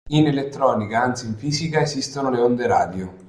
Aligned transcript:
In 0.09 0.25
elettronica, 0.25 0.99
anzi 1.03 1.27
in 1.27 1.35
fisica, 1.35 1.79
esistono 1.81 2.31
le 2.31 2.39
onde 2.39 2.65
radio. 2.65 3.13